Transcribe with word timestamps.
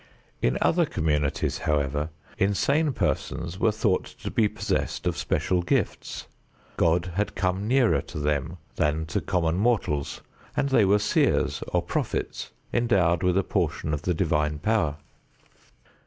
In 0.41 0.57
other 0.61 0.87
communities, 0.87 1.59
however, 1.59 2.09
insane 2.39 2.91
persons 2.91 3.59
were 3.59 3.71
thought 3.71 4.05
to 4.05 4.31
be 4.31 4.47
possessed 4.47 5.05
of 5.05 5.15
special 5.15 5.61
gifts. 5.61 6.25
God 6.75 7.11
had 7.13 7.35
come 7.35 7.67
nearer 7.67 8.01
to 8.01 8.17
them 8.17 8.57
than 8.77 9.05
to 9.05 9.21
common 9.21 9.57
mortals, 9.57 10.21
and 10.57 10.69
they 10.69 10.85
were 10.85 10.97
seers 10.97 11.61
or 11.67 11.83
prophets 11.83 12.49
endowed 12.73 13.21
with 13.21 13.37
a 13.37 13.43
portion 13.43 13.93
of 13.93 14.01
the 14.01 14.15
divine 14.15 14.57
power. 14.57 14.97